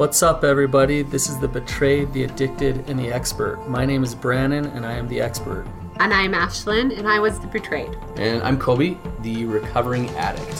What's 0.00 0.22
up, 0.22 0.44
everybody? 0.44 1.02
This 1.02 1.28
is 1.28 1.38
the 1.40 1.46
Betrayed, 1.46 2.14
the 2.14 2.24
Addicted, 2.24 2.88
and 2.88 2.98
the 2.98 3.12
Expert. 3.12 3.68
My 3.68 3.84
name 3.84 4.02
is 4.02 4.14
Brannon, 4.14 4.64
and 4.68 4.86
I 4.86 4.94
am 4.94 5.06
the 5.08 5.20
expert. 5.20 5.66
And 5.98 6.14
I'm 6.14 6.32
Ashlyn, 6.32 6.98
and 6.98 7.06
I 7.06 7.18
was 7.18 7.38
the 7.38 7.46
betrayed. 7.48 7.94
And 8.16 8.42
I'm 8.42 8.58
Kobe, 8.58 8.96
the 9.20 9.44
recovering 9.44 10.08
addict. 10.16 10.58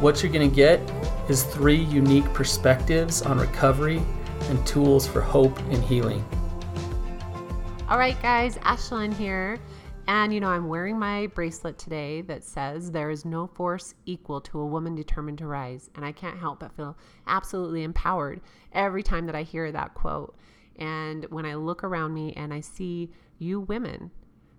What 0.00 0.20
you're 0.20 0.32
going 0.32 0.50
to 0.50 0.56
get 0.56 0.80
is 1.28 1.44
three 1.44 1.76
unique 1.76 2.24
perspectives 2.34 3.22
on 3.22 3.38
recovery 3.38 4.02
and 4.48 4.66
tools 4.66 5.06
for 5.06 5.20
hope 5.20 5.56
and 5.70 5.80
healing. 5.84 6.24
All 7.88 7.98
right, 7.98 8.20
guys, 8.20 8.56
Ashlyn 8.56 9.14
here. 9.14 9.60
And 10.08 10.32
you 10.32 10.38
know, 10.38 10.50
I'm 10.50 10.68
wearing 10.68 10.98
my 10.98 11.26
bracelet 11.28 11.78
today 11.78 12.20
that 12.22 12.44
says 12.44 12.90
there 12.90 13.10
is 13.10 13.24
no 13.24 13.48
force 13.48 13.94
equal 14.04 14.40
to 14.42 14.60
a 14.60 14.66
woman 14.66 14.94
determined 14.94 15.38
to 15.38 15.46
rise. 15.46 15.90
And 15.96 16.04
I 16.04 16.12
can't 16.12 16.38
help 16.38 16.60
but 16.60 16.76
feel 16.76 16.96
absolutely 17.26 17.82
empowered 17.82 18.40
every 18.72 19.02
time 19.02 19.26
that 19.26 19.34
I 19.34 19.42
hear 19.42 19.72
that 19.72 19.94
quote. 19.94 20.36
And 20.76 21.24
when 21.30 21.44
I 21.44 21.54
look 21.54 21.82
around 21.82 22.14
me 22.14 22.34
and 22.34 22.54
I 22.54 22.60
see 22.60 23.10
you 23.38 23.60
women 23.60 24.12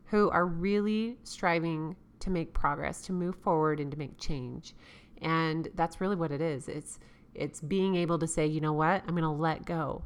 who 0.06 0.30
are 0.32 0.46
really 0.46 1.18
striving 1.24 1.96
to 2.20 2.30
make 2.30 2.54
progress, 2.54 3.02
to 3.04 3.14
move 3.14 3.36
forward 3.36 3.80
and 3.80 3.92
to 3.92 3.98
make 3.98 4.18
change. 4.18 4.74
And 5.22 5.70
that's 5.76 6.02
really 6.02 6.16
what 6.16 6.32
it 6.32 6.42
is. 6.42 6.68
It's 6.68 7.00
it's 7.34 7.62
being 7.62 7.96
able 7.96 8.18
to 8.20 8.28
say, 8.28 8.48
you 8.48 8.60
know 8.60 8.74
what? 8.74 9.04
I'm 9.08 9.14
going 9.14 9.22
to 9.22 9.30
let 9.30 9.64
go. 9.66 10.04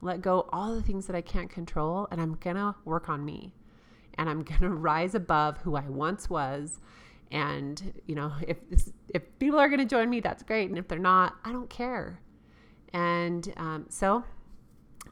Let 0.00 0.22
go 0.22 0.48
all 0.52 0.74
the 0.74 0.82
things 0.82 1.06
that 1.08 1.16
I 1.16 1.20
can't 1.20 1.50
control 1.50 2.06
and 2.10 2.20
I'm 2.20 2.36
going 2.36 2.56
to 2.56 2.74
work 2.84 3.08
on 3.08 3.24
me 3.24 3.52
and 4.18 4.28
I'm 4.28 4.42
going 4.42 4.60
to 4.60 4.70
rise 4.70 5.14
above 5.14 5.58
who 5.58 5.76
I 5.76 5.88
once 5.88 6.28
was. 6.28 6.80
And, 7.30 8.00
you 8.06 8.14
know, 8.14 8.32
if 8.46 8.56
this, 8.68 8.92
if 9.14 9.22
people 9.38 9.58
are 9.58 9.68
going 9.68 9.80
to 9.80 9.86
join 9.86 10.10
me, 10.10 10.20
that's 10.20 10.42
great. 10.42 10.68
And 10.68 10.78
if 10.78 10.88
they're 10.88 10.98
not, 10.98 11.36
I 11.44 11.52
don't 11.52 11.70
care. 11.70 12.20
And 12.92 13.52
um, 13.56 13.86
so, 13.88 14.24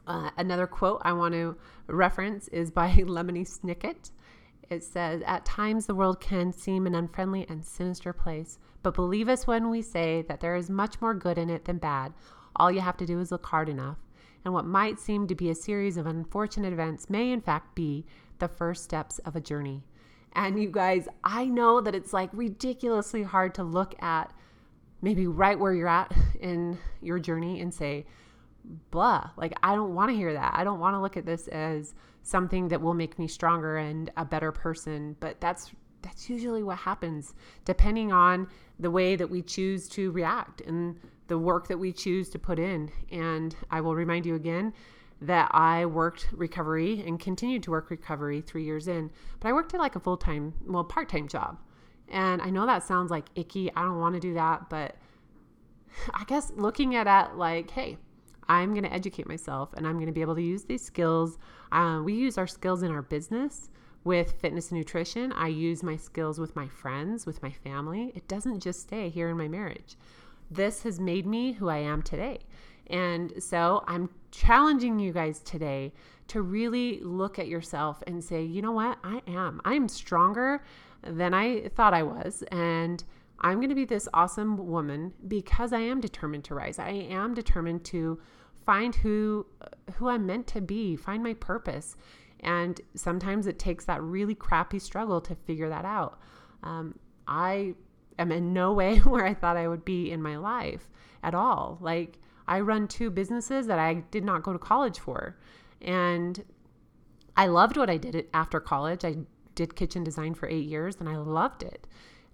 uh, 0.07 0.31
another 0.37 0.67
quote 0.67 1.01
I 1.03 1.13
want 1.13 1.33
to 1.33 1.55
reference 1.87 2.47
is 2.49 2.71
by 2.71 2.89
Lemony 2.97 3.47
Snicket. 3.47 4.11
It 4.69 4.83
says, 4.83 5.21
At 5.25 5.45
times 5.45 5.85
the 5.85 5.95
world 5.95 6.19
can 6.19 6.51
seem 6.51 6.87
an 6.87 6.95
unfriendly 6.95 7.45
and 7.49 7.63
sinister 7.63 8.13
place, 8.13 8.59
but 8.83 8.95
believe 8.95 9.29
us 9.29 9.47
when 9.47 9.69
we 9.69 9.81
say 9.81 10.23
that 10.27 10.39
there 10.39 10.55
is 10.55 10.69
much 10.69 10.99
more 10.99 11.13
good 11.13 11.37
in 11.37 11.49
it 11.49 11.65
than 11.65 11.77
bad. 11.77 12.13
All 12.55 12.71
you 12.71 12.81
have 12.81 12.97
to 12.97 13.05
do 13.05 13.19
is 13.19 13.31
look 13.31 13.45
hard 13.45 13.69
enough. 13.69 13.97
And 14.45 14.53
what 14.53 14.65
might 14.65 14.99
seem 14.99 15.27
to 15.27 15.35
be 15.35 15.49
a 15.49 15.55
series 15.55 15.97
of 15.97 16.05
unfortunate 16.05 16.73
events 16.73 17.09
may, 17.09 17.31
in 17.31 17.41
fact, 17.41 17.75
be 17.75 18.05
the 18.39 18.47
first 18.47 18.83
steps 18.83 19.19
of 19.19 19.35
a 19.35 19.41
journey. 19.41 19.83
And 20.33 20.61
you 20.61 20.69
guys, 20.69 21.07
I 21.23 21.45
know 21.45 21.81
that 21.81 21.95
it's 21.95 22.13
like 22.13 22.29
ridiculously 22.31 23.23
hard 23.23 23.55
to 23.55 23.63
look 23.63 24.01
at 24.01 24.31
maybe 25.01 25.27
right 25.27 25.59
where 25.59 25.73
you're 25.73 25.87
at 25.87 26.13
in 26.39 26.77
your 27.01 27.19
journey 27.19 27.61
and 27.61 27.73
say, 27.73 28.05
blah, 28.91 29.31
like 29.37 29.53
I 29.63 29.75
don't 29.75 29.95
want 29.95 30.11
to 30.11 30.15
hear 30.15 30.33
that. 30.33 30.53
I 30.55 30.63
don't 30.63 30.79
want 30.79 30.95
to 30.95 30.99
look 30.99 31.17
at 31.17 31.25
this 31.25 31.47
as 31.47 31.93
something 32.23 32.67
that 32.67 32.81
will 32.81 32.93
make 32.93 33.17
me 33.17 33.27
stronger 33.27 33.77
and 33.77 34.11
a 34.17 34.25
better 34.25 34.51
person. 34.51 35.15
But 35.19 35.39
that's 35.39 35.71
that's 36.07 36.29
usually 36.29 36.63
what 36.63 36.77
happens 36.77 37.33
depending 37.65 38.13
on 38.13 38.47
the 38.79 38.89
way 38.89 39.15
that 39.17 39.29
we 39.29 39.41
choose 39.41 39.89
to 39.89 40.09
react 40.11 40.61
and 40.61 40.97
the 41.27 41.37
work 41.37 41.67
that 41.67 41.77
we 41.77 41.91
choose 41.91 42.29
to 42.29 42.39
put 42.39 42.57
in. 42.59 42.89
And 43.11 43.53
I 43.69 43.81
will 43.81 43.93
remind 43.93 44.25
you 44.25 44.35
again 44.35 44.73
that 45.21 45.49
I 45.53 45.85
worked 45.85 46.29
recovery 46.31 47.03
and 47.05 47.19
continued 47.19 47.63
to 47.63 47.71
work 47.71 47.89
recovery 47.89 48.39
three 48.39 48.63
years 48.63 48.87
in, 48.87 49.11
but 49.39 49.49
I 49.49 49.53
worked 49.53 49.73
at 49.73 49.81
like 49.81 49.95
a 49.95 49.99
full 49.99 50.15
time, 50.15 50.53
well, 50.65 50.83
part 50.83 51.09
time 51.09 51.27
job. 51.27 51.59
And 52.07 52.41
I 52.41 52.49
know 52.51 52.65
that 52.65 52.83
sounds 52.83 53.11
like 53.11 53.25
icky. 53.35 53.69
I 53.75 53.81
don't 53.81 53.99
want 53.99 54.15
to 54.15 54.21
do 54.21 54.33
that, 54.35 54.69
but 54.69 54.95
I 56.13 56.23
guess 56.25 56.53
looking 56.55 56.95
at 56.95 57.07
it 57.07 57.35
like, 57.35 57.69
hey, 57.71 57.97
I'm 58.47 58.71
going 58.71 58.83
to 58.83 58.93
educate 58.93 59.27
myself 59.27 59.73
and 59.73 59.85
I'm 59.85 59.95
going 59.95 60.05
to 60.05 60.13
be 60.13 60.21
able 60.21 60.35
to 60.35 60.41
use 60.41 60.63
these 60.63 60.85
skills. 60.85 61.37
Um, 61.73 62.05
we 62.05 62.13
use 62.13 62.37
our 62.37 62.47
skills 62.47 62.81
in 62.81 62.91
our 62.91 63.01
business 63.01 63.69
with 64.07 64.31
fitness 64.39 64.71
and 64.71 64.79
nutrition. 64.79 65.33
I 65.33 65.49
use 65.49 65.83
my 65.83 65.97
skills 65.97 66.39
with 66.39 66.55
my 66.55 66.69
friends, 66.69 67.25
with 67.25 67.43
my 67.43 67.51
family. 67.51 68.13
It 68.15 68.25
doesn't 68.29 68.61
just 68.61 68.79
stay 68.79 69.09
here 69.09 69.29
in 69.29 69.37
my 69.37 69.49
marriage. 69.49 69.97
This 70.49 70.83
has 70.83 70.97
made 70.97 71.27
me 71.27 71.51
who 71.51 71.67
I 71.67 71.79
am 71.79 72.01
today. 72.01 72.39
And 72.87 73.33
so 73.43 73.83
I'm 73.85 74.09
challenging 74.31 74.97
you 74.97 75.11
guys 75.11 75.41
today 75.41 75.91
to 76.29 76.41
really 76.41 77.01
look 77.01 77.37
at 77.37 77.49
yourself 77.49 78.01
and 78.07 78.23
say, 78.23 78.43
you 78.43 78.61
know 78.61 78.71
what? 78.71 78.97
I 79.03 79.21
am. 79.27 79.59
I'm 79.65 79.89
stronger 79.89 80.63
than 81.03 81.33
I 81.33 81.67
thought 81.67 81.93
I 81.93 82.03
was. 82.03 82.45
And 82.49 83.03
I'm 83.41 83.57
going 83.57 83.69
to 83.69 83.75
be 83.75 83.83
this 83.83 84.07
awesome 84.13 84.55
woman 84.69 85.13
because 85.27 85.73
I 85.73 85.79
am 85.79 85.99
determined 85.99 86.45
to 86.45 86.55
rise. 86.55 86.79
I 86.79 86.91
am 86.91 87.33
determined 87.33 87.83
to 87.85 88.21
find 88.65 88.95
who 88.95 89.45
who 89.95 90.07
I'm 90.07 90.25
meant 90.25 90.47
to 90.47 90.61
be, 90.61 90.95
find 90.95 91.21
my 91.21 91.33
purpose. 91.33 91.97
And 92.41 92.79
sometimes 92.95 93.47
it 93.47 93.59
takes 93.59 93.85
that 93.85 94.01
really 94.01 94.35
crappy 94.35 94.79
struggle 94.79 95.21
to 95.21 95.35
figure 95.35 95.69
that 95.69 95.85
out. 95.85 96.19
Um, 96.63 96.97
I 97.27 97.75
am 98.19 98.31
in 98.31 98.53
no 98.53 98.73
way 98.73 98.97
where 98.99 99.25
I 99.25 99.33
thought 99.33 99.57
I 99.57 99.67
would 99.67 99.85
be 99.85 100.11
in 100.11 100.21
my 100.21 100.37
life 100.37 100.89
at 101.23 101.35
all. 101.35 101.77
Like 101.81 102.19
I 102.47 102.59
run 102.59 102.87
two 102.87 103.09
businesses 103.09 103.67
that 103.67 103.79
I 103.79 104.03
did 104.11 104.23
not 104.23 104.43
go 104.43 104.53
to 104.53 104.59
college 104.59 104.99
for. 104.99 105.37
And 105.81 106.43
I 107.35 107.47
loved 107.47 107.77
what 107.77 107.89
I 107.89 107.97
did 107.97 108.27
after 108.33 108.59
college. 108.59 109.03
I 109.03 109.17
did 109.55 109.75
kitchen 109.75 110.03
design 110.03 110.33
for 110.33 110.47
eight 110.47 110.67
years 110.67 110.97
and 110.99 111.09
I 111.09 111.17
loved 111.17 111.63
it. 111.63 111.87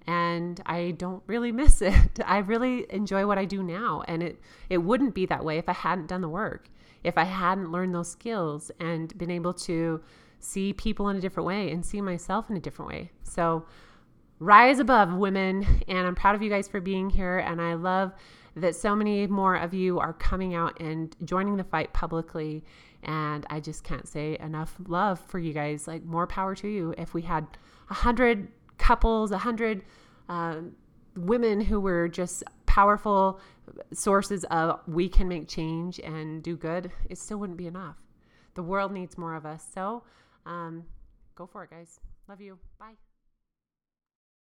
And 0.05 0.61
I 0.65 0.91
don't 0.91 1.23
really 1.27 1.51
miss 1.51 1.81
it. 1.81 2.19
I 2.25 2.39
really 2.39 2.85
enjoy 2.89 3.25
what 3.25 3.37
I 3.37 3.45
do 3.45 3.63
now. 3.63 4.03
And 4.07 4.21
it, 4.23 4.39
it 4.69 4.79
wouldn't 4.79 5.13
be 5.13 5.25
that 5.27 5.43
way 5.45 5.57
if 5.57 5.69
I 5.69 5.73
hadn't 5.73 6.07
done 6.07 6.21
the 6.21 6.29
work, 6.29 6.69
if 7.03 7.17
I 7.17 7.23
hadn't 7.23 7.71
learned 7.71 7.95
those 7.95 8.11
skills 8.11 8.71
and 8.79 9.17
been 9.17 9.31
able 9.31 9.53
to 9.53 10.01
see 10.39 10.73
people 10.73 11.09
in 11.09 11.15
a 11.15 11.21
different 11.21 11.47
way 11.47 11.71
and 11.71 11.85
see 11.85 12.01
myself 12.01 12.49
in 12.49 12.57
a 12.57 12.59
different 12.59 12.91
way. 12.91 13.11
So, 13.23 13.65
rise 14.39 14.79
above 14.79 15.13
women. 15.13 15.65
And 15.87 16.05
I'm 16.05 16.15
proud 16.15 16.35
of 16.35 16.41
you 16.41 16.49
guys 16.49 16.67
for 16.67 16.81
being 16.81 17.09
here. 17.09 17.39
And 17.39 17.61
I 17.61 17.75
love 17.75 18.13
that 18.55 18.75
so 18.75 18.95
many 18.95 19.25
more 19.27 19.55
of 19.55 19.73
you 19.73 19.99
are 19.99 20.13
coming 20.13 20.53
out 20.53 20.79
and 20.79 21.15
joining 21.23 21.57
the 21.57 21.63
fight 21.63 21.93
publicly. 21.93 22.63
And 23.03 23.45
I 23.49 23.59
just 23.59 23.83
can't 23.83 24.07
say 24.07 24.37
enough 24.39 24.75
love 24.87 25.19
for 25.19 25.39
you 25.39 25.53
guys. 25.53 25.87
Like, 25.87 26.03
more 26.03 26.27
power 26.27 26.55
to 26.55 26.67
you. 26.67 26.93
If 26.97 27.13
we 27.13 27.21
had 27.21 27.47
a 27.89 27.93
hundred 27.93 28.49
couples, 28.77 29.31
a 29.31 29.37
hundred 29.37 29.83
uh, 30.29 30.57
women 31.15 31.61
who 31.61 31.79
were 31.79 32.07
just 32.07 32.43
powerful 32.65 33.39
sources 33.93 34.43
of 34.45 34.79
we 34.87 35.07
can 35.07 35.27
make 35.27 35.47
change 35.47 35.99
and 35.99 36.41
do 36.43 36.57
good, 36.57 36.91
it 37.09 37.17
still 37.17 37.37
wouldn't 37.37 37.57
be 37.57 37.67
enough. 37.67 37.97
The 38.55 38.63
world 38.63 38.91
needs 38.91 39.17
more 39.17 39.35
of 39.35 39.45
us. 39.45 39.65
So, 39.73 40.03
um, 40.45 40.83
go 41.35 41.45
for 41.45 41.63
it, 41.63 41.69
guys. 41.69 41.99
Love 42.27 42.41
you. 42.41 42.57
Bye. 42.79 43.12